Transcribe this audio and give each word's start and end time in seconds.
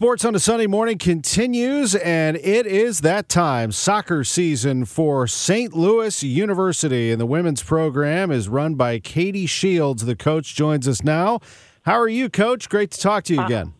Sports 0.00 0.24
on 0.24 0.34
a 0.34 0.38
Sunday 0.38 0.66
morning 0.66 0.96
continues, 0.96 1.94
and 1.94 2.38
it 2.38 2.66
is 2.66 3.02
that 3.02 3.28
time. 3.28 3.70
Soccer 3.70 4.24
season 4.24 4.86
for 4.86 5.26
St. 5.26 5.74
Louis 5.74 6.22
University, 6.22 7.10
and 7.12 7.20
the 7.20 7.26
women's 7.26 7.62
program 7.62 8.30
is 8.30 8.48
run 8.48 8.76
by 8.76 8.98
Katie 8.98 9.44
Shields. 9.44 10.06
The 10.06 10.16
coach 10.16 10.54
joins 10.54 10.88
us 10.88 11.04
now. 11.04 11.40
How 11.82 12.00
are 12.00 12.08
you, 12.08 12.30
Coach? 12.30 12.70
Great 12.70 12.92
to 12.92 12.98
talk 12.98 13.24
to 13.24 13.34
you 13.34 13.42
uh, 13.42 13.44
again. 13.44 13.74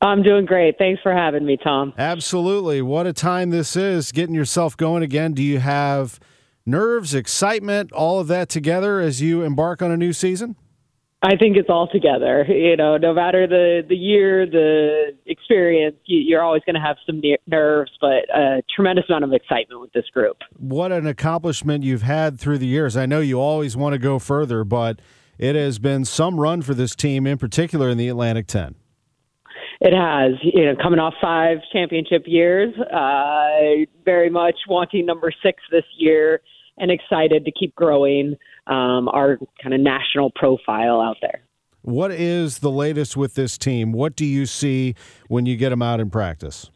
I'm 0.00 0.22
doing 0.22 0.46
great. 0.46 0.78
Thanks 0.78 1.02
for 1.02 1.12
having 1.12 1.44
me, 1.44 1.58
Tom. 1.62 1.92
Absolutely. 1.98 2.80
What 2.80 3.06
a 3.06 3.12
time 3.12 3.50
this 3.50 3.76
is, 3.76 4.12
getting 4.12 4.34
yourself 4.34 4.78
going 4.78 5.02
again. 5.02 5.34
Do 5.34 5.42
you 5.42 5.58
have 5.58 6.18
nerves, 6.64 7.12
excitement, 7.12 7.92
all 7.92 8.18
of 8.18 8.28
that 8.28 8.48
together 8.48 8.98
as 8.98 9.20
you 9.20 9.42
embark 9.42 9.82
on 9.82 9.90
a 9.90 9.98
new 9.98 10.14
season? 10.14 10.56
I 11.22 11.36
think 11.36 11.58
it's 11.58 11.68
all 11.68 11.86
together. 11.86 12.46
You 12.48 12.76
know, 12.76 12.96
no 12.96 13.12
matter 13.12 13.46
the 13.46 13.82
the 13.86 13.96
year, 13.96 14.46
the 14.46 15.14
experience, 15.26 15.96
you, 16.06 16.18
you're 16.18 16.42
always 16.42 16.62
going 16.64 16.76
to 16.76 16.80
have 16.80 16.96
some 17.04 17.20
ne- 17.20 17.36
nerves, 17.46 17.92
but 18.00 18.28
a 18.34 18.62
tremendous 18.74 19.04
amount 19.08 19.24
of 19.24 19.32
excitement 19.32 19.80
with 19.80 19.92
this 19.92 20.06
group. 20.14 20.38
What 20.56 20.92
an 20.92 21.06
accomplishment 21.06 21.84
you've 21.84 22.02
had 22.02 22.40
through 22.40 22.58
the 22.58 22.66
years. 22.66 22.96
I 22.96 23.04
know 23.04 23.20
you 23.20 23.38
always 23.38 23.76
want 23.76 23.92
to 23.92 23.98
go 23.98 24.18
further, 24.18 24.64
but 24.64 25.00
it 25.38 25.56
has 25.56 25.78
been 25.78 26.06
some 26.06 26.40
run 26.40 26.62
for 26.62 26.72
this 26.72 26.96
team, 26.96 27.26
in 27.26 27.36
particular 27.36 27.90
in 27.90 27.98
the 27.98 28.08
Atlantic 28.08 28.46
10. 28.46 28.74
It 29.82 29.94
has, 29.94 30.38
you 30.42 30.66
know, 30.66 30.74
coming 30.82 30.98
off 30.98 31.14
five 31.20 31.58
championship 31.72 32.24
years, 32.26 32.74
uh, 32.78 33.86
very 34.04 34.28
much 34.28 34.56
wanting 34.68 35.06
number 35.06 35.32
six 35.42 35.62
this 35.70 35.84
year, 35.96 36.42
and 36.76 36.90
excited 36.90 37.44
to 37.44 37.52
keep 37.52 37.74
growing 37.74 38.36
um, 38.70 39.08
our 39.08 39.38
kind 39.62 39.74
of 39.74 39.80
national 39.80 40.30
profile 40.30 41.00
out 41.00 41.16
there. 41.20 41.42
What 41.82 42.10
is 42.12 42.58
the 42.58 42.70
latest 42.70 43.16
with 43.16 43.34
this 43.34 43.56
team? 43.56 43.92
What 43.92 44.14
do 44.14 44.26
you 44.26 44.46
see 44.46 44.94
when 45.28 45.46
you 45.46 45.56
get 45.56 45.70
them 45.70 45.82
out 45.82 45.98
in 45.98 46.10
practice? 46.10 46.70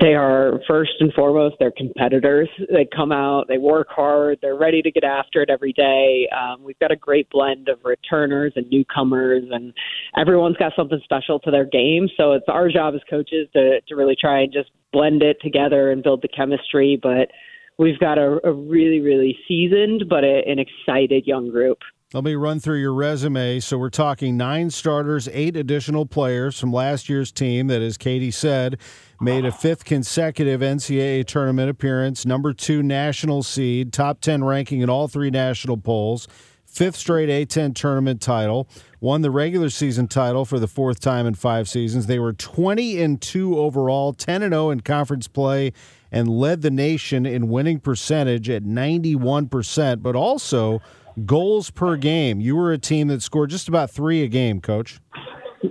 They 0.00 0.14
are 0.14 0.60
first 0.68 0.92
and 1.00 1.12
foremost, 1.12 1.56
they're 1.58 1.72
competitors. 1.72 2.48
They 2.70 2.86
come 2.94 3.12
out, 3.12 3.48
they 3.48 3.58
work 3.58 3.88
hard, 3.90 4.38
they're 4.40 4.56
ready 4.56 4.80
to 4.82 4.90
get 4.90 5.04
after 5.04 5.42
it 5.42 5.50
every 5.50 5.72
day. 5.72 6.28
Um, 6.36 6.62
we've 6.62 6.78
got 6.78 6.92
a 6.92 6.96
great 6.96 7.28
blend 7.30 7.68
of 7.68 7.78
returners 7.84 8.52
and 8.56 8.68
newcomers, 8.70 9.44
and 9.50 9.72
everyone's 10.16 10.56
got 10.56 10.72
something 10.76 11.00
special 11.04 11.40
to 11.40 11.50
their 11.50 11.64
game. 11.64 12.08
So 12.16 12.32
it's 12.32 12.46
our 12.48 12.68
job 12.68 12.94
as 12.94 13.00
coaches 13.08 13.48
to 13.54 13.80
to 13.80 13.96
really 13.96 14.16
try 14.18 14.40
and 14.42 14.52
just 14.52 14.70
blend 14.92 15.22
it 15.22 15.38
together 15.40 15.90
and 15.90 16.02
build 16.02 16.22
the 16.22 16.28
chemistry. 16.28 16.98
But 17.00 17.30
we've 17.78 17.98
got 17.98 18.18
a, 18.18 18.38
a 18.44 18.52
really, 18.52 19.00
really 19.00 19.36
seasoned 19.48 20.04
but 20.08 20.24
a, 20.24 20.42
an 20.46 20.58
excited 20.58 21.26
young 21.26 21.50
group. 21.50 21.78
Let 22.14 22.24
me 22.24 22.34
run 22.34 22.60
through 22.60 22.80
your 22.80 22.92
resume. 22.92 23.60
So 23.60 23.78
we're 23.78 23.88
talking 23.88 24.36
nine 24.36 24.68
starters, 24.68 25.28
eight 25.32 25.56
additional 25.56 26.04
players 26.04 26.60
from 26.60 26.70
last 26.70 27.08
year's 27.08 27.32
team 27.32 27.68
that, 27.68 27.80
as 27.80 27.96
Katie 27.96 28.30
said, 28.30 28.78
made 29.18 29.46
a 29.46 29.52
fifth 29.52 29.86
consecutive 29.86 30.60
NCAA 30.60 31.26
tournament 31.26 31.70
appearance, 31.70 32.26
number 32.26 32.52
two 32.52 32.82
national 32.82 33.42
seed, 33.42 33.94
top 33.94 34.20
10 34.20 34.44
ranking 34.44 34.82
in 34.82 34.90
all 34.90 35.08
three 35.08 35.30
national 35.30 35.78
polls, 35.78 36.28
fifth 36.66 36.96
straight 36.96 37.30
A10 37.30 37.74
tournament 37.74 38.20
title, 38.20 38.68
won 39.00 39.22
the 39.22 39.30
regular 39.30 39.70
season 39.70 40.06
title 40.06 40.44
for 40.44 40.58
the 40.58 40.68
fourth 40.68 41.00
time 41.00 41.26
in 41.26 41.34
five 41.34 41.66
seasons. 41.66 42.06
They 42.06 42.18
were 42.18 42.34
20 42.34 43.00
and 43.00 43.22
2 43.22 43.58
overall, 43.58 44.12
10 44.12 44.42
and 44.42 44.52
0 44.52 44.68
in 44.68 44.80
conference 44.80 45.28
play, 45.28 45.72
and 46.12 46.28
led 46.28 46.60
the 46.62 46.70
nation 46.70 47.24
in 47.24 47.48
winning 47.48 47.80
percentage 47.80 48.48
at 48.50 48.62
91%, 48.62 50.02
but 50.02 50.14
also 50.14 50.80
goals 51.24 51.70
per 51.70 51.96
game. 51.96 52.40
You 52.40 52.54
were 52.54 52.72
a 52.72 52.78
team 52.78 53.08
that 53.08 53.22
scored 53.22 53.50
just 53.50 53.66
about 53.66 53.90
three 53.90 54.22
a 54.22 54.28
game, 54.28 54.60
coach. 54.60 55.00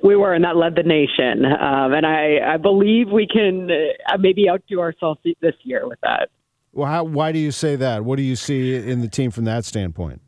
We 0.04 0.16
were, 0.16 0.34
and 0.34 0.44
that 0.44 0.56
led 0.56 0.76
the 0.76 0.84
nation. 0.84 1.46
Um, 1.46 1.94
and 1.94 2.06
I, 2.06 2.54
I 2.54 2.58
believe 2.58 3.10
we 3.10 3.28
can 3.28 3.70
uh, 3.70 4.18
maybe 4.18 4.50
outdo 4.50 4.80
ourselves 4.80 5.20
this 5.42 5.54
year 5.64 5.88
with 5.88 6.00
that. 6.02 6.30
Well, 6.74 6.88
how, 6.88 7.04
why 7.04 7.32
do 7.32 7.40
you 7.40 7.52
say 7.52 7.76
that? 7.76 8.04
What 8.04 8.16
do 8.16 8.24
you 8.24 8.36
see 8.36 8.76
in 8.76 9.02
the 9.02 9.10
team 9.10 9.32
from 9.32 9.44
that 9.46 9.66
standpoint? 9.66 10.22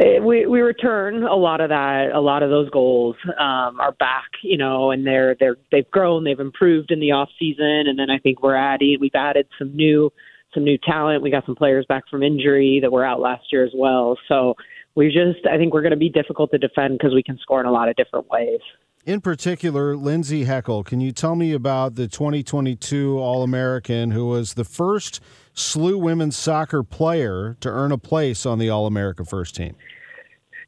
Uh, 0.00 0.22
We 0.22 0.46
we 0.46 0.60
return 0.60 1.22
a 1.22 1.34
lot 1.34 1.60
of 1.60 1.68
that, 1.68 2.10
a 2.14 2.20
lot 2.20 2.42
of 2.42 2.50
those 2.50 2.70
goals 2.70 3.16
um, 3.38 3.80
are 3.80 3.92
back, 3.98 4.30
you 4.42 4.56
know, 4.56 4.90
and 4.90 5.06
they're 5.06 5.36
they're 5.38 5.56
they've 5.70 5.90
grown, 5.90 6.24
they've 6.24 6.40
improved 6.40 6.90
in 6.90 7.00
the 7.00 7.12
off 7.12 7.28
season, 7.38 7.84
and 7.86 7.98
then 7.98 8.10
I 8.10 8.18
think 8.18 8.42
we're 8.42 8.56
adding, 8.56 8.98
we've 9.00 9.14
added 9.14 9.46
some 9.58 9.74
new 9.76 10.10
some 10.54 10.64
new 10.64 10.78
talent. 10.78 11.22
We 11.22 11.30
got 11.30 11.46
some 11.46 11.56
players 11.56 11.86
back 11.88 12.04
from 12.10 12.22
injury 12.22 12.78
that 12.82 12.92
were 12.92 13.04
out 13.04 13.20
last 13.20 13.44
year 13.50 13.64
as 13.64 13.72
well. 13.74 14.18
So 14.28 14.54
we 14.94 15.06
just, 15.06 15.46
I 15.46 15.56
think 15.56 15.72
we're 15.72 15.82
going 15.82 15.92
to 15.92 15.96
be 15.96 16.10
difficult 16.10 16.50
to 16.50 16.58
defend 16.58 16.98
because 16.98 17.14
we 17.14 17.22
can 17.22 17.38
score 17.38 17.60
in 17.60 17.66
a 17.66 17.72
lot 17.72 17.88
of 17.88 17.96
different 17.96 18.28
ways. 18.28 18.60
In 19.04 19.20
particular, 19.20 19.96
Lyndsey 19.96 20.46
Heckel, 20.46 20.84
can 20.84 21.00
you 21.00 21.10
tell 21.10 21.34
me 21.34 21.52
about 21.52 21.96
the 21.96 22.06
2022 22.06 23.18
All 23.18 23.42
American 23.42 24.12
who 24.12 24.26
was 24.26 24.54
the 24.54 24.64
first 24.64 25.20
SLU 25.54 26.00
women's 26.00 26.36
soccer 26.36 26.82
player 26.82 27.56
to 27.60 27.68
earn 27.68 27.92
a 27.92 27.98
place 27.98 28.46
on 28.46 28.58
the 28.58 28.70
All 28.70 28.86
America 28.86 29.24
first 29.24 29.54
team? 29.54 29.74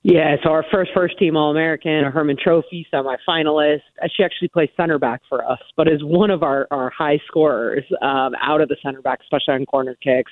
Yeah, 0.02 0.36
so 0.42 0.50
our 0.50 0.66
first 0.70 0.90
first 0.94 1.18
team 1.18 1.34
All 1.34 1.50
American, 1.50 2.04
a 2.04 2.10
Hermann 2.10 2.36
Trophy 2.36 2.86
semifinalist. 2.92 3.80
Uh, 4.02 4.08
She 4.14 4.22
actually 4.22 4.48
plays 4.48 4.68
center 4.76 4.98
back 4.98 5.22
for 5.30 5.42
us, 5.50 5.60
but 5.78 5.88
is 5.88 6.00
one 6.02 6.30
of 6.30 6.42
our, 6.42 6.68
our 6.70 6.90
high 6.90 7.18
scorers 7.26 7.84
um, 8.02 8.34
out 8.42 8.60
of 8.60 8.68
the 8.68 8.76
center 8.82 9.00
back, 9.00 9.20
especially 9.22 9.54
on 9.54 9.64
corner 9.64 9.96
kicks. 10.02 10.30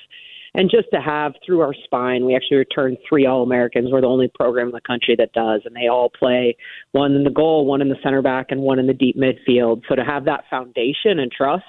And 0.53 0.69
just 0.69 0.89
to 0.93 1.01
have 1.01 1.33
through 1.43 1.61
our 1.61 1.73
spine, 1.85 2.23
we 2.23 2.35
actually 2.35 2.57
returned 2.57 2.99
three 3.09 3.25
All 3.25 3.41
Americans. 3.41 3.89
We're 3.91 4.01
the 4.01 4.07
only 4.07 4.31
program 4.35 4.67
in 4.67 4.73
the 4.73 4.81
country 4.81 5.15
that 5.17 5.33
does, 5.33 5.61
and 5.65 5.75
they 5.75 5.87
all 5.87 6.11
play 6.11 6.55
one 6.91 7.13
in 7.13 7.23
the 7.23 7.31
goal, 7.31 7.65
one 7.65 7.81
in 7.81 7.89
the 7.89 7.97
center 8.03 8.21
back, 8.21 8.47
and 8.51 8.61
one 8.61 8.77
in 8.77 8.85
the 8.85 8.93
deep 8.93 9.17
midfield. 9.17 9.81
So 9.89 9.95
to 9.95 10.03
have 10.03 10.25
that 10.25 10.43
foundation 10.51 11.17
and 11.17 11.31
trust 11.31 11.65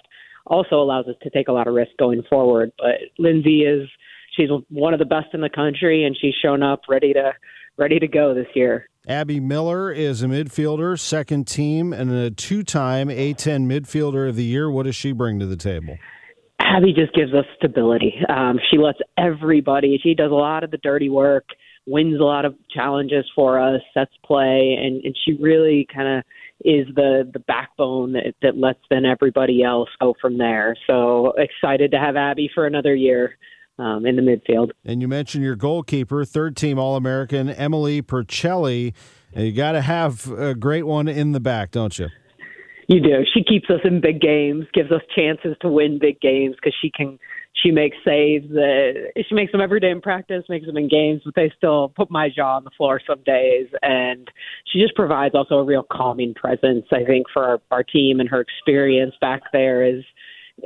also 0.47 0.77
allows 0.77 1.06
us 1.06 1.16
to 1.22 1.31
take 1.31 1.49
a 1.49 1.53
lot 1.53 1.66
of 1.66 1.75
risk 1.75 1.93
going 1.99 2.22
forward. 2.28 2.72
But 2.78 3.00
Lyndsey 3.19 3.66
is 3.66 3.88
she's 4.37 4.49
one 4.69 4.93
of 4.93 4.99
the 4.99 5.05
best 5.05 5.28
in 5.32 5.41
the 5.41 5.50
country, 5.50 6.05
and 6.05 6.16
she's 6.21 6.34
shown 6.43 6.62
up 6.62 6.82
ready 6.88 7.12
to 7.12 7.32
ready 7.77 7.99
to 7.99 8.09
go 8.09 8.34
this 8.34 8.47
year. 8.55 8.88
Abby 9.06 9.38
Miller 9.41 9.93
is 9.93 10.22
a 10.22 10.27
midfielder, 10.27 10.99
second 10.99 11.47
team, 11.47 11.93
and 11.93 12.10
a 12.10 12.31
two 12.31 12.62
time 12.62 13.09
A10 13.09 13.66
midfielder 13.66 14.29
of 14.29 14.37
the 14.37 14.44
year. 14.44 14.70
What 14.70 14.85
does 14.85 14.96
she 14.96 15.12
bring 15.12 15.38
to 15.41 15.46
the 15.46 15.56
table? 15.56 15.99
Abby 16.61 16.94
just 16.94 17.14
gives 17.14 17.35
us 17.35 17.44
stability. 17.56 18.14
Um, 18.29 18.58
she 18.70 18.79
lets 18.79 18.99
everybody. 19.19 19.99
She 20.02 20.14
does 20.14 20.31
a 20.31 20.35
lot 20.35 20.64
of 20.64 20.70
the 20.70 20.79
dirty 20.79 21.11
work, 21.11 21.44
wins 21.87 22.19
a 22.19 22.25
lot 22.25 22.44
of 22.44 22.55
challenges 22.70 23.26
for 23.35 23.61
us, 23.61 23.81
sets 23.93 24.12
play, 24.25 24.76
and, 24.81 25.05
and 25.05 25.17
she 25.25 25.35
really 25.35 25.87
kind 25.94 26.19
of 26.19 26.25
is 26.61 26.87
the 26.95 27.29
the 27.33 27.41
backbone 27.41 28.12
that, 28.12 28.35
that 28.43 28.56
lets 28.56 28.81
then 28.91 29.05
everybody 29.05 29.62
else 29.62 29.89
go 30.01 30.15
from 30.21 30.39
there. 30.39 30.77
So 30.87 31.33
excited 31.37 31.91
to 31.93 31.99
have 31.99 32.17
Abby 32.17 32.51
for 32.55 32.67
another 32.67 32.95
year 32.95 33.37
um, 33.79 34.06
in 34.06 34.17
the 34.17 34.23
midfield. 34.23 34.71
And 34.85 35.03
you 35.03 35.09
mentioned 35.09 35.45
your 35.45 35.56
goalkeeper, 35.56 36.25
third 36.25 36.56
team 36.56 36.79
All 36.79 36.97
American, 36.97 37.51
Emily 37.51 38.03
Puricelli. 38.03 38.95
You 39.37 39.53
got 39.53 39.73
to 39.73 39.81
have 39.81 40.31
a 40.31 40.55
great 40.55 40.87
one 40.87 41.09
in 41.09 41.33
the 41.33 41.41
back, 41.41 41.73
don't 41.73 41.99
you? 41.99 42.09
You 42.89 43.00
do. 43.00 43.25
She 43.33 43.43
keeps 43.43 43.69
us 43.71 43.81
in 43.85 44.00
big 44.00 44.21
games, 44.21 44.67
gives 44.75 44.93
us 44.93 45.00
chances 45.17 45.57
to 45.62 45.69
win 45.69 45.99
big 45.99 46.21
games 46.21 46.55
because 46.55 46.75
she 46.81 46.91
can 46.95 47.19
she 47.64 47.70
makes 47.70 47.96
saves. 48.05 48.46
Uh, 48.50 49.08
she 49.28 49.34
makes 49.34 49.52
them 49.52 49.61
every 49.61 49.81
day 49.81 49.90
in 49.90 50.00
practice, 50.00 50.44
makes 50.49 50.66
them 50.66 50.76
in 50.76 50.88
games, 50.88 51.22
but 51.25 51.34
they 51.34 51.52
still 51.56 51.88
put 51.88 52.11
my 52.11 52.28
jaw 52.34 52.56
on 52.56 52.64
the 52.64 52.70
floor 52.76 53.00
some 53.06 53.22
days. 53.25 53.69
And 53.82 54.31
she 54.72 54.81
just 54.81 54.94
provides 54.94 55.34
also 55.34 55.56
a 55.56 55.64
real 55.64 55.87
calming 55.90 56.34
presence, 56.34 56.87
I 56.93 57.05
think, 57.05 57.26
for 57.32 57.44
our, 57.44 57.61
our 57.70 57.82
team 57.82 58.20
and 58.20 58.28
her 58.28 58.40
experience 58.40 59.14
back 59.20 59.43
there 59.52 59.84
is 59.84 60.05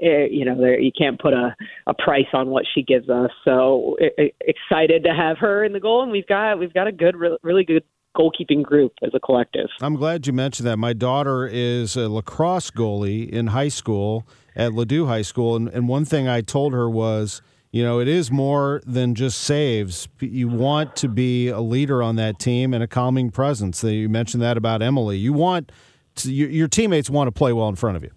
eh, 0.02 0.26
you 0.30 0.44
know, 0.44 0.58
there, 0.58 0.78
you 0.78 0.92
can't 0.96 1.20
put 1.20 1.32
a, 1.32 1.54
a 1.86 1.94
price 1.94 2.26
on 2.32 2.48
what 2.48 2.64
she 2.74 2.82
gives 2.82 3.08
us. 3.08 3.30
So 3.44 3.96
excited 4.40 5.04
to 5.04 5.14
have 5.14 5.38
her 5.38 5.64
in 5.64 5.72
the 5.72 5.80
goal, 5.80 6.02
and 6.02 6.10
we've 6.10 6.26
got 6.26 6.58
we've 6.58 6.74
got 6.74 6.86
a 6.86 6.92
good, 6.92 7.14
really 7.42 7.64
good 7.64 7.84
goalkeeping 8.16 8.62
group 8.62 8.92
as 9.02 9.10
a 9.14 9.20
collective. 9.20 9.68
I'm 9.80 9.94
glad 9.94 10.26
you 10.26 10.32
mentioned 10.32 10.66
that. 10.66 10.76
My 10.76 10.92
daughter 10.92 11.46
is 11.46 11.96
a 11.96 12.08
lacrosse 12.08 12.70
goalie 12.70 13.28
in 13.28 13.48
high 13.48 13.68
school 13.68 14.26
at 14.58 14.72
Ladue 14.72 15.06
High 15.06 15.22
School, 15.22 15.56
and, 15.56 15.69
and 15.69 15.88
one 15.88 16.05
thing 16.05 16.28
I 16.28 16.43
told 16.43 16.75
her 16.75 16.90
was, 16.90 17.40
you 17.70 17.82
know, 17.84 18.00
it 18.00 18.08
is 18.08 18.31
more 18.31 18.82
than 18.84 19.14
just 19.14 19.38
saves. 19.38 20.08
You 20.20 20.49
want 20.49 20.96
to 20.96 21.08
be 21.08 21.49
a 21.49 21.60
leader 21.60 22.02
on 22.02 22.16
that 22.16 22.38
team 22.38 22.75
and 22.75 22.82
a 22.82 22.88
calming 22.88 23.31
presence. 23.31 23.84
You 23.84 24.08
mentioned 24.08 24.43
that 24.43 24.56
about 24.56 24.82
Emily. 24.82 25.16
You 25.16 25.32
want 25.32 25.70
to, 26.16 26.32
your, 26.32 26.50
your 26.50 26.69
teammates 26.69 27.08
want 27.08 27.28
to 27.28 27.32
play 27.32 27.52
well 27.52 27.69
in 27.69 27.76
front 27.76 27.96
of 27.96 28.02
you. 28.02 28.10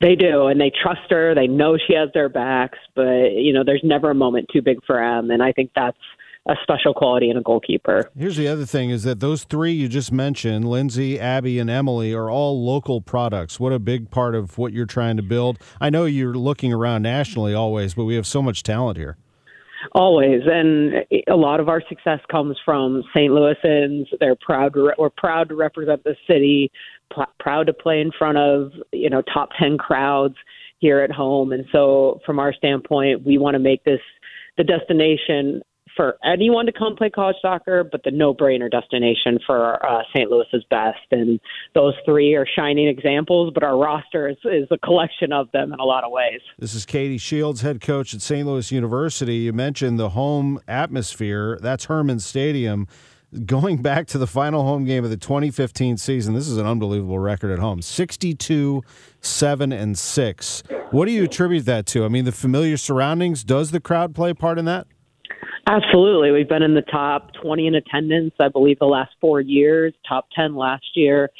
They 0.00 0.16
do, 0.16 0.46
and 0.46 0.60
they 0.60 0.72
trust 0.82 1.10
her. 1.10 1.34
They 1.34 1.46
know 1.46 1.76
she 1.76 1.94
has 1.94 2.08
their 2.12 2.28
backs, 2.28 2.78
but 2.96 3.32
you 3.34 3.52
know, 3.52 3.62
there's 3.64 3.84
never 3.84 4.10
a 4.10 4.14
moment 4.14 4.48
too 4.52 4.62
big 4.62 4.78
for 4.84 4.96
them, 4.96 5.30
and 5.30 5.42
I 5.42 5.52
think 5.52 5.70
that's 5.76 5.98
a 6.46 6.54
special 6.62 6.92
quality 6.92 7.30
in 7.30 7.36
a 7.36 7.42
goalkeeper. 7.42 8.10
Here's 8.18 8.36
the 8.36 8.48
other 8.48 8.66
thing 8.66 8.90
is 8.90 9.04
that 9.04 9.20
those 9.20 9.44
three 9.44 9.72
you 9.72 9.88
just 9.88 10.10
mentioned, 10.10 10.64
Lyndsey, 10.64 11.18
Abby, 11.18 11.58
and 11.58 11.70
Emily, 11.70 12.12
are 12.12 12.28
all 12.28 12.64
local 12.64 13.00
products. 13.00 13.60
What 13.60 13.72
a 13.72 13.78
big 13.78 14.10
part 14.10 14.34
of 14.34 14.58
what 14.58 14.72
you're 14.72 14.86
trying 14.86 15.16
to 15.18 15.22
build. 15.22 15.58
I 15.80 15.90
know 15.90 16.04
you're 16.04 16.34
looking 16.34 16.72
around 16.72 17.02
nationally 17.02 17.54
always, 17.54 17.94
but 17.94 18.04
we 18.04 18.16
have 18.16 18.26
so 18.26 18.42
much 18.42 18.62
talent 18.64 18.98
here. 18.98 19.16
Always, 19.92 20.42
and 20.46 21.04
a 21.28 21.34
lot 21.34 21.58
of 21.58 21.68
our 21.68 21.82
success 21.88 22.20
comes 22.30 22.56
from 22.64 23.02
St. 23.12 23.32
Louisans. 23.32 24.06
They're 24.20 24.36
proud. 24.36 24.74
To 24.74 24.86
re- 24.86 24.94
we're 24.96 25.10
proud 25.10 25.48
to 25.48 25.56
represent 25.56 26.04
the 26.04 26.14
city. 26.28 26.70
Pl- 27.12 27.26
proud 27.40 27.66
to 27.66 27.72
play 27.72 28.00
in 28.00 28.12
front 28.16 28.38
of 28.38 28.70
you 28.92 29.10
know 29.10 29.22
top 29.22 29.50
ten 29.58 29.76
crowds 29.78 30.36
here 30.78 31.00
at 31.00 31.10
home. 31.10 31.50
And 31.50 31.64
so, 31.72 32.20
from 32.24 32.38
our 32.38 32.52
standpoint, 32.52 33.26
we 33.26 33.38
want 33.38 33.56
to 33.56 33.58
make 33.58 33.82
this 33.82 34.00
the 34.56 34.62
destination 34.62 35.62
for 35.96 36.16
anyone 36.24 36.66
to 36.66 36.72
come 36.72 36.96
play 36.96 37.10
college 37.10 37.36
soccer, 37.42 37.84
but 37.84 38.02
the 38.04 38.10
no-brainer 38.10 38.70
destination 38.70 39.38
for 39.46 39.84
uh, 39.84 40.02
St. 40.14 40.30
Louis's 40.30 40.64
best. 40.70 40.98
And 41.10 41.40
those 41.74 41.94
three 42.04 42.34
are 42.34 42.46
shining 42.56 42.88
examples, 42.88 43.52
but 43.54 43.62
our 43.62 43.78
roster 43.78 44.28
is, 44.28 44.36
is 44.44 44.68
a 44.70 44.78
collection 44.78 45.32
of 45.32 45.50
them 45.52 45.72
in 45.72 45.80
a 45.80 45.84
lot 45.84 46.04
of 46.04 46.12
ways. 46.12 46.40
This 46.58 46.74
is 46.74 46.86
Katie 46.86 47.18
Shields, 47.18 47.60
head 47.62 47.80
coach 47.80 48.14
at 48.14 48.22
St. 48.22 48.46
Louis 48.46 48.70
University. 48.70 49.36
You 49.36 49.52
mentioned 49.52 49.98
the 49.98 50.10
home 50.10 50.60
atmosphere. 50.66 51.58
That's 51.60 51.86
Hermann 51.86 52.20
Stadium. 52.20 52.86
Going 53.46 53.80
back 53.80 54.06
to 54.08 54.18
the 54.18 54.26
final 54.26 54.62
home 54.62 54.84
game 54.84 55.04
of 55.04 55.10
the 55.10 55.16
2015 55.16 55.96
season, 55.96 56.34
this 56.34 56.48
is 56.48 56.58
an 56.58 56.66
unbelievable 56.66 57.18
record 57.18 57.50
at 57.50 57.58
home 57.58 57.80
62, 57.80 58.82
7, 59.20 59.72
and 59.72 59.98
6. 59.98 60.62
What 60.90 61.06
do 61.06 61.12
you 61.12 61.24
attribute 61.24 61.64
that 61.64 61.86
to? 61.86 62.04
I 62.04 62.08
mean, 62.08 62.26
the 62.26 62.32
familiar 62.32 62.76
surroundings, 62.76 63.42
does 63.42 63.70
the 63.70 63.80
crowd 63.80 64.14
play 64.14 64.30
a 64.30 64.34
part 64.34 64.58
in 64.58 64.66
that? 64.66 64.86
Absolutely. 65.68 66.32
We've 66.32 66.48
been 66.48 66.62
in 66.62 66.74
the 66.74 66.82
top 66.82 67.32
20 67.40 67.68
in 67.68 67.74
attendance, 67.76 68.34
I 68.40 68.48
believe, 68.48 68.78
the 68.78 68.86
last 68.86 69.12
four 69.20 69.40
years, 69.40 69.94
top 70.08 70.26
10 70.34 70.56
last 70.56 70.84
year. 70.94 71.30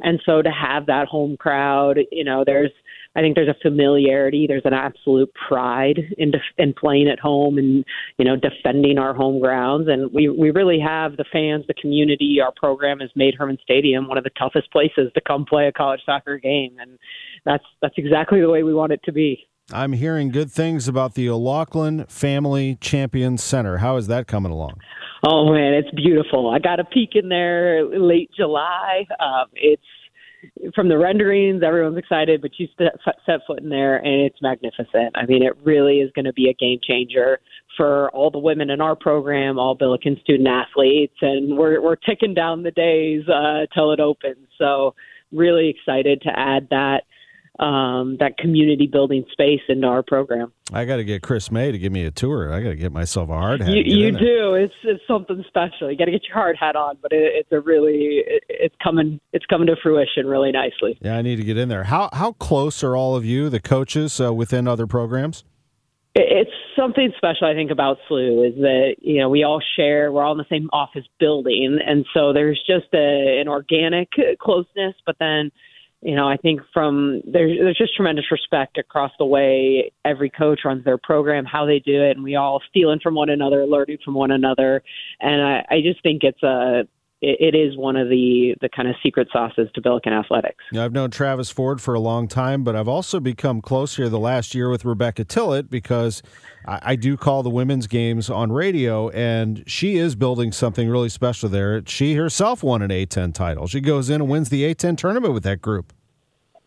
And 0.00 0.20
so 0.24 0.40
to 0.40 0.50
have 0.50 0.86
that 0.86 1.08
home 1.08 1.36
crowd, 1.36 1.98
you 2.12 2.24
know, 2.24 2.44
there's, 2.46 2.70
I 3.14 3.20
think 3.20 3.34
there's 3.34 3.48
a 3.48 3.56
familiarity, 3.60 4.46
there's 4.46 4.64
an 4.64 4.72
absolute 4.72 5.30
pride 5.34 5.98
in 6.16 6.30
def- 6.30 6.40
in 6.56 6.72
playing 6.72 7.08
at 7.08 7.18
home 7.18 7.58
and 7.58 7.84
you 8.16 8.24
know 8.24 8.36
defending 8.36 8.96
our 8.96 9.12
home 9.12 9.38
grounds, 9.38 9.86
and 9.88 10.10
we 10.14 10.30
we 10.30 10.50
really 10.50 10.80
have 10.80 11.18
the 11.18 11.26
fans, 11.30 11.66
the 11.68 11.74
community. 11.74 12.38
Our 12.42 12.52
program 12.56 13.00
has 13.00 13.10
made 13.14 13.34
Hermann 13.34 13.58
Stadium 13.62 14.08
one 14.08 14.16
of 14.16 14.24
the 14.24 14.30
toughest 14.38 14.72
places 14.72 15.12
to 15.14 15.20
come 15.20 15.44
play 15.44 15.66
a 15.66 15.72
college 15.72 16.00
soccer 16.06 16.38
game, 16.38 16.78
and 16.80 16.98
that's 17.44 17.64
that's 17.82 17.98
exactly 17.98 18.40
the 18.40 18.48
way 18.48 18.62
we 18.62 18.72
want 18.72 18.92
it 18.92 19.02
to 19.04 19.12
be. 19.12 19.46
I'm 19.72 19.92
hearing 19.92 20.30
good 20.30 20.50
things 20.50 20.88
about 20.88 21.14
the 21.14 21.28
O'Loughlin 21.28 22.04
Family 22.06 22.76
Champion 22.80 23.38
Center. 23.38 23.78
How 23.78 23.96
is 23.96 24.06
that 24.08 24.26
coming 24.26 24.52
along? 24.52 24.80
Oh 25.24 25.52
man, 25.52 25.74
it's 25.74 25.90
beautiful. 25.94 26.50
I 26.50 26.58
got 26.58 26.80
a 26.80 26.84
peek 26.84 27.10
in 27.14 27.28
there 27.28 27.84
late 27.84 28.30
July. 28.36 29.06
Um, 29.20 29.46
it's 29.54 29.82
from 30.74 30.88
the 30.88 30.98
renderings, 30.98 31.62
everyone's 31.62 31.96
excited, 31.96 32.42
but 32.42 32.50
you 32.58 32.66
set, 32.76 32.94
set 33.24 33.40
foot 33.46 33.60
in 33.60 33.68
there, 33.68 33.96
and 33.96 34.22
it's 34.22 34.42
magnificent. 34.42 35.14
I 35.14 35.26
mean, 35.26 35.42
it 35.42 35.56
really 35.62 35.98
is 35.98 36.10
going 36.14 36.24
to 36.24 36.32
be 36.32 36.48
a 36.48 36.54
game 36.54 36.80
changer 36.82 37.38
for 37.76 38.10
all 38.10 38.30
the 38.30 38.38
women 38.38 38.70
in 38.70 38.80
our 38.80 38.96
program, 38.96 39.58
all 39.58 39.74
Billiken 39.74 40.16
student 40.22 40.48
athletes, 40.48 41.16
and 41.20 41.56
we're 41.56 41.80
we're 41.80 41.96
ticking 41.96 42.34
down 42.34 42.62
the 42.62 42.70
days 42.72 43.22
uh, 43.28 43.66
till 43.72 43.92
it 43.92 44.00
opens. 44.00 44.48
So, 44.58 44.94
really 45.30 45.68
excited 45.68 46.20
to 46.22 46.30
add 46.36 46.68
that 46.70 47.02
um, 47.58 48.16
that 48.18 48.38
community 48.38 48.86
building 48.86 49.24
space 49.30 49.60
into 49.68 49.86
our 49.86 50.02
program. 50.02 50.52
I 50.72 50.84
got 50.84 50.96
to 50.96 51.04
get 51.04 51.22
Chris 51.22 51.50
May 51.50 51.70
to 51.70 51.78
give 51.78 51.92
me 51.92 52.04
a 52.04 52.10
tour. 52.10 52.52
I 52.52 52.62
got 52.62 52.70
to 52.70 52.76
get 52.76 52.92
myself 52.92 53.28
a 53.28 53.34
hard 53.34 53.60
hat. 53.60 53.70
You, 53.70 53.82
you 53.84 54.12
do. 54.12 54.54
It's 54.54 54.74
it's 54.84 55.02
something 55.06 55.44
special. 55.48 55.90
You 55.90 55.98
got 55.98 56.06
to 56.06 56.10
get 56.10 56.24
your 56.26 56.34
hard 56.34 56.56
hat 56.58 56.76
on, 56.76 56.96
but 57.02 57.12
it, 57.12 57.32
it's 57.34 57.52
a 57.52 57.60
really 57.60 58.22
it, 58.26 58.44
it's 58.48 58.74
coming 58.82 59.20
it's 59.32 59.44
coming 59.46 59.66
to 59.66 59.76
fruition 59.82 60.26
really 60.26 60.50
nicely. 60.50 60.98
Yeah, 61.00 61.16
I 61.16 61.22
need 61.22 61.36
to 61.36 61.44
get 61.44 61.58
in 61.58 61.68
there. 61.68 61.84
How 61.84 62.08
how 62.12 62.32
close 62.32 62.82
are 62.82 62.96
all 62.96 63.16
of 63.16 63.24
you, 63.24 63.50
the 63.50 63.60
coaches, 63.60 64.18
uh, 64.20 64.32
within 64.32 64.66
other 64.66 64.86
programs? 64.86 65.44
It's 66.14 66.50
something 66.76 67.10
special 67.16 67.46
I 67.46 67.54
think 67.54 67.70
about 67.70 67.96
SLU 68.10 68.48
is 68.48 68.54
that 68.56 68.96
you 69.00 69.18
know 69.18 69.28
we 69.28 69.44
all 69.44 69.62
share 69.76 70.10
we're 70.10 70.24
all 70.24 70.32
in 70.32 70.38
the 70.38 70.46
same 70.50 70.70
office 70.72 71.06
building, 71.20 71.78
and 71.86 72.06
so 72.14 72.32
there's 72.32 72.62
just 72.66 72.92
a, 72.94 73.40
an 73.40 73.48
organic 73.48 74.08
closeness, 74.40 74.94
but 75.04 75.16
then 75.20 75.50
you 76.02 76.16
know, 76.16 76.28
I 76.28 76.36
think 76.36 76.60
from 76.74 77.22
there's 77.24 77.56
there's 77.58 77.78
just 77.78 77.94
tremendous 77.94 78.24
respect 78.30 78.76
across 78.76 79.12
the 79.18 79.24
way 79.24 79.92
every 80.04 80.30
coach 80.30 80.60
runs 80.64 80.84
their 80.84 80.98
program, 80.98 81.44
how 81.44 81.64
they 81.64 81.78
do 81.78 82.02
it, 82.02 82.16
and 82.16 82.24
we 82.24 82.34
all 82.34 82.60
stealing 82.68 82.98
from 83.00 83.14
one 83.14 83.30
another, 83.30 83.64
learning 83.64 83.98
from 84.04 84.14
one 84.14 84.32
another, 84.32 84.82
and 85.20 85.40
I, 85.40 85.64
I 85.70 85.80
just 85.80 86.02
think 86.02 86.22
it's 86.24 86.42
a 86.42 86.82
it 87.22 87.54
is 87.54 87.76
one 87.76 87.96
of 87.96 88.08
the 88.08 88.54
the 88.60 88.68
kind 88.68 88.88
of 88.88 88.96
secret 89.02 89.28
sauces 89.32 89.68
to 89.74 89.80
Billiken 89.80 90.12
athletics. 90.12 90.64
Now, 90.72 90.84
I've 90.84 90.92
known 90.92 91.10
Travis 91.10 91.50
Ford 91.50 91.80
for 91.80 91.94
a 91.94 92.00
long 92.00 92.28
time, 92.28 92.64
but 92.64 92.74
I've 92.74 92.88
also 92.88 93.20
become 93.20 93.60
close 93.60 93.96
here 93.96 94.08
the 94.08 94.18
last 94.18 94.54
year 94.54 94.68
with 94.68 94.84
Rebecca 94.84 95.24
Tillett 95.24 95.70
because 95.70 96.22
I, 96.66 96.80
I, 96.82 96.96
do 96.96 97.16
call 97.16 97.42
the 97.42 97.50
women's 97.50 97.86
games 97.86 98.28
on 98.28 98.50
radio, 98.50 99.08
and 99.10 99.62
she 99.66 99.96
is 99.96 100.14
building 100.16 100.52
something 100.52 100.88
really 100.88 101.08
special 101.08 101.48
there. 101.48 101.82
She 101.86 102.14
herself 102.14 102.62
won 102.62 102.82
an 102.82 102.90
A10 102.90 103.32
title. 103.34 103.66
She 103.68 103.80
goes 103.80 104.10
in 104.10 104.20
and 104.20 104.28
wins 104.28 104.48
the 104.48 104.62
A10 104.64 104.96
tournament 104.96 105.32
with 105.32 105.44
that 105.44 105.62
group. 105.62 105.92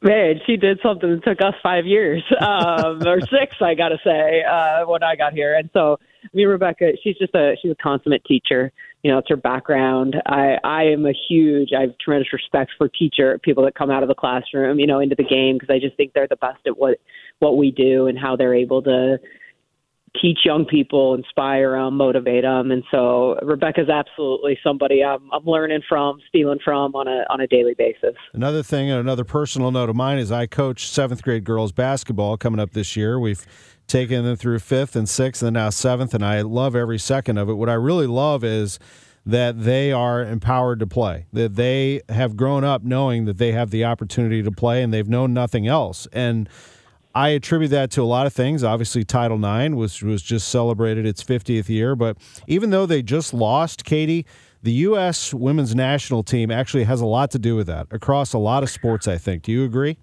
Man, 0.01 0.39
she 0.45 0.55
did 0.55 0.79
something 0.83 1.09
that 1.09 1.23
took 1.23 1.41
us 1.41 1.55
five 1.63 1.85
years 1.85 2.23
um, 2.39 3.01
or 3.07 3.19
six, 3.21 3.55
I 3.59 3.73
got 3.73 3.89
to 3.89 3.97
say, 4.03 4.43
uh, 4.43 4.85
when 4.85 5.03
I 5.03 5.15
got 5.15 5.33
here. 5.33 5.55
And 5.55 5.69
so, 5.73 5.97
I 6.23 6.27
mean, 6.33 6.47
Rebecca, 6.47 6.91
she's 7.03 7.17
just 7.17 7.33
a 7.33 7.55
she's 7.61 7.71
a 7.71 7.75
consummate 7.75 8.23
teacher. 8.25 8.71
You 9.05 9.11
know, 9.11 9.19
it's 9.19 9.29
her 9.29 9.35
background. 9.35 10.15
I 10.25 10.55
I 10.63 10.85
am 10.85 11.05
a 11.05 11.13
huge. 11.29 11.69
I 11.77 11.81
have 11.81 11.91
tremendous 11.99 12.33
respect 12.33 12.71
for 12.75 12.87
teacher 12.87 13.37
people 13.43 13.63
that 13.65 13.75
come 13.75 13.91
out 13.91 14.01
of 14.01 14.09
the 14.09 14.15
classroom, 14.15 14.79
you 14.79 14.87
know, 14.87 14.99
into 14.99 15.13
the 15.13 15.23
game 15.23 15.59
because 15.59 15.71
I 15.71 15.77
just 15.77 15.95
think 15.95 16.13
they're 16.13 16.27
the 16.27 16.37
best 16.37 16.65
at 16.65 16.75
what 16.75 16.97
what 17.37 17.55
we 17.55 17.69
do 17.69 18.07
and 18.07 18.17
how 18.17 18.35
they're 18.35 18.55
able 18.55 18.81
to 18.81 19.19
teach 20.19 20.39
young 20.43 20.65
people, 20.65 21.13
inspire 21.13 21.73
them, 21.73 21.97
motivate 21.97 22.41
them. 22.41 22.71
And 22.71 22.83
so 22.89 23.37
Rebecca's 23.43 23.89
absolutely 23.89 24.57
somebody 24.63 25.03
I'm, 25.03 25.29
I'm 25.31 25.45
learning 25.45 25.81
from, 25.87 26.17
stealing 26.27 26.59
from 26.63 26.95
on 26.95 27.07
a 27.07 27.25
on 27.29 27.41
a 27.41 27.45
daily 27.45 27.75
basis. 27.77 28.15
Another 28.33 28.63
thing, 28.63 28.89
another 28.89 29.23
personal 29.23 29.69
note 29.69 29.89
of 29.89 29.95
mine 29.95 30.17
is 30.17 30.31
I 30.31 30.47
coach 30.47 30.87
seventh 30.87 31.21
grade 31.21 31.43
girls 31.43 31.71
basketball 31.71 32.37
coming 32.37 32.59
up 32.59 32.71
this 32.71 32.95
year. 32.95 33.19
We've 33.19 33.45
taken 33.87 34.23
them 34.23 34.35
through 34.35 34.59
fifth 34.59 34.95
and 34.95 35.07
sixth 35.07 35.43
and 35.43 35.53
now 35.53 35.69
seventh, 35.69 36.13
and 36.13 36.25
I 36.25 36.41
love 36.41 36.75
every 36.75 36.99
second 36.99 37.37
of 37.37 37.49
it. 37.49 37.53
What 37.53 37.69
I 37.69 37.73
really 37.73 38.07
love 38.07 38.43
is 38.43 38.79
that 39.25 39.63
they 39.63 39.91
are 39.91 40.21
empowered 40.21 40.79
to 40.79 40.87
play, 40.87 41.25
that 41.33 41.55
they 41.55 42.01
have 42.09 42.37
grown 42.37 42.63
up 42.63 42.83
knowing 42.83 43.25
that 43.25 43.37
they 43.37 43.51
have 43.51 43.71
the 43.71 43.83
opportunity 43.83 44.43
to 44.43 44.51
play 44.51 44.83
and 44.83 44.93
they've 44.93 45.09
known 45.09 45.33
nothing 45.33 45.67
else. 45.67 46.07
And 46.13 46.47
I 47.15 47.29
attribute 47.29 47.71
that 47.71 47.91
to 47.91 48.01
a 48.01 48.05
lot 48.05 48.27
of 48.27 48.33
things. 48.33 48.63
Obviously, 48.63 49.03
Title 49.03 49.43
IX 49.43 49.75
was 49.75 50.01
was 50.03 50.21
just 50.21 50.49
celebrated 50.49 51.05
its 51.05 51.23
50th 51.23 51.69
year, 51.69 51.95
but 51.95 52.17
even 52.45 52.69
though 52.69 52.85
they 52.85 53.01
just 53.01 53.33
lost, 53.33 53.85
Katie, 53.85 54.25
the 54.61 54.73
U.S. 54.73 55.33
women's 55.33 55.73
national 55.73 56.23
team 56.23 56.51
actually 56.51 56.83
has 56.83 56.99
a 57.01 57.05
lot 57.05 57.31
to 57.31 57.39
do 57.39 57.55
with 57.55 57.67
that 57.67 57.87
across 57.91 58.33
a 58.33 58.37
lot 58.37 58.63
of 58.63 58.69
sports. 58.69 59.07
I 59.07 59.17
think. 59.17 59.43
Do 59.43 59.51
you 59.51 59.63
agree? 59.63 59.97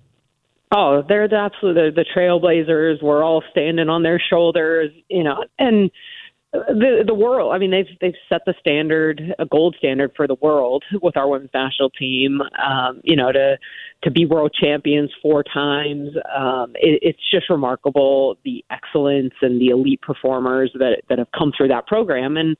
Oh, 0.74 1.02
they're 1.06 1.28
the 1.28 1.36
absolute 1.36 1.74
the, 1.74 1.90
the 1.94 2.06
trailblazers. 2.16 3.02
We're 3.02 3.22
all 3.22 3.42
standing 3.50 3.88
on 3.88 4.02
their 4.02 4.18
shoulders, 4.18 4.90
you 5.08 5.22
know, 5.22 5.44
and 5.58 5.90
the 6.52 7.02
the 7.06 7.14
world. 7.14 7.54
I 7.54 7.58
mean, 7.58 7.70
they've 7.70 7.98
they've 8.00 8.14
set 8.28 8.42
the 8.46 8.54
standard, 8.60 9.34
a 9.38 9.46
gold 9.46 9.74
standard 9.78 10.12
for 10.16 10.26
the 10.26 10.36
world 10.36 10.84
with 11.02 11.16
our 11.16 11.28
women's 11.28 11.50
national 11.54 11.90
team. 11.90 12.40
Um, 12.42 13.00
you 13.04 13.16
know, 13.16 13.32
to 13.32 13.58
to 14.04 14.10
be 14.10 14.26
world 14.26 14.54
champions 14.58 15.10
four 15.22 15.42
times, 15.42 16.10
um, 16.36 16.72
it, 16.74 17.00
it's 17.02 17.30
just 17.30 17.48
remarkable 17.48 18.36
the 18.44 18.64
excellence 18.70 19.34
and 19.40 19.60
the 19.60 19.68
elite 19.68 20.02
performers 20.02 20.70
that 20.74 21.02
that 21.08 21.18
have 21.18 21.28
come 21.36 21.52
through 21.56 21.68
that 21.68 21.86
program. 21.86 22.36
And 22.36 22.56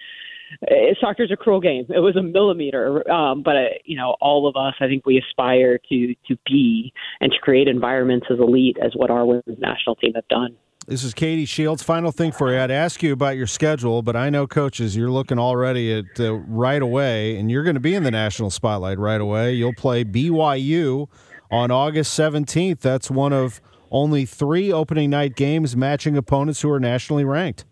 uh, 0.71 0.75
soccer's 1.01 1.31
a 1.31 1.37
cruel 1.37 1.61
game. 1.61 1.87
It 1.89 2.01
was 2.01 2.17
a 2.17 2.23
millimeter, 2.23 3.09
um, 3.11 3.43
but 3.43 3.57
uh, 3.57 3.65
you 3.85 3.97
know, 3.97 4.17
all 4.21 4.49
of 4.49 4.57
us, 4.57 4.75
I 4.81 4.87
think, 4.87 5.07
we 5.07 5.19
aspire 5.19 5.79
to 5.89 6.15
to 6.29 6.37
be 6.47 6.93
and 7.21 7.33
to 7.33 7.39
create 7.39 7.69
environments 7.69 8.27
as 8.31 8.39
elite 8.39 8.77
as 8.83 8.93
what 8.95 9.11
our 9.11 9.25
women's 9.25 9.59
national 9.59 9.97
team 9.97 10.13
have 10.15 10.29
done. 10.29 10.57
This 10.87 11.05
is 11.05 11.15
Katie 11.15 11.45
Shields. 11.45 11.83
Final 11.83 12.11
thing 12.11 12.33
for 12.33 12.53
you. 12.53 12.59
I'd 12.59 12.73
ask 12.73 13.05
you 13.05 13.13
about 13.13 13.37
your 13.37 13.47
schedule, 13.47 14.03
but 14.03 14.17
I 14.17 14.31
know 14.31 14.49
coaches, 14.49 14.97
you're 14.97 15.13
looking 15.13 15.39
already 15.39 15.93
at 15.93 16.19
uh, 16.19 16.35
right 16.35 16.83
away, 16.83 17.39
and 17.39 17.49
you're 17.49 17.63
going 17.63 17.75
to 17.75 17.81
be 17.81 17.95
in 17.95 18.03
the 18.03 18.11
national 18.11 18.51
spotlight 18.51 18.99
right 18.99 19.21
away. 19.21 19.53
You'll 19.53 19.75
play 19.75 20.05
BYU 20.05 21.09
on 21.53 21.71
August 21.71 22.19
17th. 22.19 22.81
That's 22.81 23.13
one 23.13 23.33
of 23.33 23.61
only 23.93 24.25
three 24.25 24.73
opening 24.73 25.11
night 25.11 25.37
games 25.37 25.77
matching 25.77 26.17
opponents 26.17 26.63
who 26.63 26.71
are 26.71 26.81
nationally 26.81 27.25
ranked. 27.25 27.65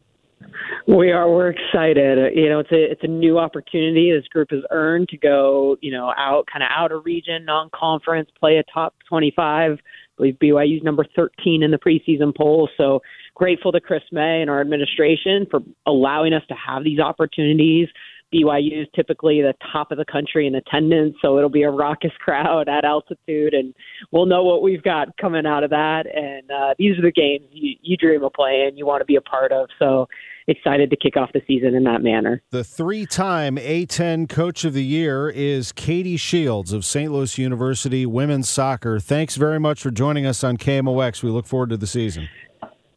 We 0.90 1.12
are. 1.12 1.30
We're 1.30 1.50
excited. 1.50 2.34
You 2.34 2.48
know, 2.48 2.58
it's 2.58 2.72
a 2.72 2.90
it's 2.90 3.04
a 3.04 3.06
new 3.06 3.38
opportunity 3.38 4.10
this 4.10 4.26
group 4.26 4.50
has 4.50 4.62
earned 4.72 5.08
to 5.10 5.16
go. 5.16 5.76
You 5.80 5.92
know, 5.92 6.12
out 6.16 6.46
kind 6.52 6.64
of 6.64 6.68
out 6.76 6.90
of 6.90 7.04
region, 7.04 7.44
non-conference, 7.44 8.28
play 8.40 8.56
a 8.56 8.64
top 8.72 8.94
25 9.08 9.72
I 9.72 9.76
believe 10.16 10.36
BYU's 10.42 10.82
number 10.82 11.06
13 11.14 11.62
in 11.62 11.70
the 11.70 11.78
preseason 11.78 12.36
poll. 12.36 12.68
So 12.76 13.00
grateful 13.34 13.70
to 13.70 13.80
Chris 13.80 14.02
May 14.10 14.40
and 14.40 14.50
our 14.50 14.60
administration 14.60 15.46
for 15.48 15.60
allowing 15.86 16.32
us 16.32 16.42
to 16.48 16.54
have 16.54 16.82
these 16.82 16.98
opportunities. 16.98 17.88
BYU 18.34 18.82
is 18.82 18.88
typically 18.94 19.40
the 19.42 19.54
top 19.72 19.92
of 19.92 19.98
the 19.98 20.04
country 20.04 20.46
in 20.46 20.54
attendance, 20.54 21.16
so 21.22 21.36
it'll 21.38 21.50
be 21.50 21.62
a 21.62 21.70
raucous 21.70 22.12
crowd 22.18 22.68
at 22.68 22.84
altitude, 22.84 23.54
and 23.54 23.74
we'll 24.12 24.26
know 24.26 24.44
what 24.44 24.62
we've 24.62 24.82
got 24.82 25.16
coming 25.16 25.46
out 25.46 25.64
of 25.64 25.70
that. 25.70 26.04
And 26.14 26.50
uh, 26.50 26.74
these 26.78 26.98
are 26.98 27.02
the 27.02 27.12
games 27.12 27.46
you, 27.50 27.76
you 27.80 27.96
dream 27.96 28.22
of 28.22 28.32
playing, 28.32 28.76
you 28.76 28.86
want 28.86 29.00
to 29.00 29.04
be 29.04 29.16
a 29.16 29.20
part 29.20 29.52
of. 29.52 29.68
So 29.78 30.06
excited 30.50 30.90
to 30.90 30.96
kick 30.96 31.16
off 31.16 31.30
the 31.32 31.40
season 31.46 31.74
in 31.74 31.84
that 31.84 32.02
manner. 32.02 32.42
The 32.50 32.64
three 32.64 33.06
time 33.06 33.56
A10 33.56 34.28
Coach 34.28 34.64
of 34.64 34.74
the 34.74 34.84
Year 34.84 35.30
is 35.30 35.72
Katie 35.72 36.16
Shields 36.16 36.72
of 36.72 36.84
St. 36.84 37.10
Louis 37.10 37.38
University 37.38 38.04
Women's 38.04 38.48
Soccer. 38.48 39.00
Thanks 39.00 39.36
very 39.36 39.58
much 39.58 39.82
for 39.82 39.90
joining 39.90 40.26
us 40.26 40.44
on 40.44 40.56
KMOX. 40.56 41.22
We 41.22 41.30
look 41.30 41.46
forward 41.46 41.70
to 41.70 41.76
the 41.76 41.86
season. 41.86 42.28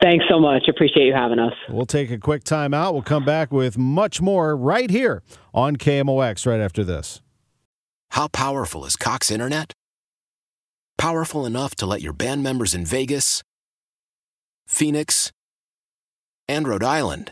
Thanks 0.02 0.26
so 0.30 0.38
much. 0.38 0.64
Appreciate 0.68 1.06
you 1.06 1.14
having 1.14 1.40
us. 1.40 1.54
We'll 1.70 1.86
take 1.86 2.12
a 2.12 2.18
quick 2.18 2.44
time 2.44 2.74
out. 2.74 2.94
We'll 2.94 3.04
come 3.04 3.24
back 3.24 3.54
with 3.54 3.78
much 3.78 4.20
more 4.20 4.58
right 4.58 4.90
here 4.90 5.24
on 5.54 5.78
KMOX 5.78 6.46
right 6.46 6.60
after 6.60 6.84
this. 6.84 7.22
How 8.10 8.28
powerful 8.28 8.86
is 8.86 8.98
Cox 8.98 9.32
Internet? 9.32 9.72
Powerful 10.98 11.46
enough 11.46 11.74
to 11.76 11.86
let 11.86 12.02
your 12.02 12.14
band 12.14 12.44
members 12.44 12.74
in 12.76 12.86
Vegas, 12.86 13.44
Phoenix, 14.68 15.32
and 16.48 16.68
Rhode 16.68 16.84
Island 16.84 17.32